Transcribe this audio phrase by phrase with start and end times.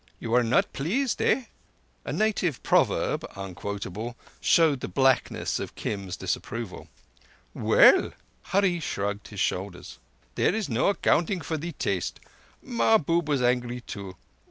[0.19, 1.43] You are not pleased, eh?"
[2.05, 6.87] A native proverb—unquotable—showed the blackness of Kim's disapproval.
[7.53, 12.19] "Well,"—Hurree shrugged his shoulders—"there is no accounting for thee taste.
[12.63, 14.15] Mahbub was angry too.